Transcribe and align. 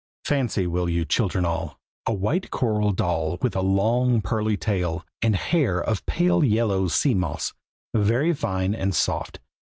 Fancy, 0.25 0.65
will 0.65 0.89
you, 0.89 1.05
children 1.05 1.45
all, 1.45 1.77
a 2.07 2.11
white 2.15 2.49
coral 2.49 2.91
doll 2.91 3.37
with 3.43 3.55
a 3.55 3.61
long 3.61 4.19
pearly 4.19 4.57
tail, 4.57 5.05
and 5.21 5.35
hair 5.35 5.79
of 5.79 6.03
pale 6.07 6.43
yellow 6.43 6.87
sea 6.87 7.13
moss, 7.13 7.53
very 7.93 8.33
fine 8.33 8.73
and 8.73 8.95
soft! 8.95 9.39